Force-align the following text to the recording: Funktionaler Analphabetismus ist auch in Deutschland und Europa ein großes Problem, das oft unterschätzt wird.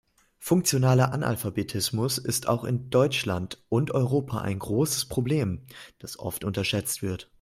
Funktionaler 0.39 1.11
Analphabetismus 1.13 2.17
ist 2.17 2.49
auch 2.49 2.63
in 2.63 2.89
Deutschland 2.89 3.63
und 3.69 3.91
Europa 3.91 4.41
ein 4.41 4.57
großes 4.57 5.05
Problem, 5.05 5.61
das 5.99 6.17
oft 6.17 6.43
unterschätzt 6.43 7.03
wird. 7.03 7.29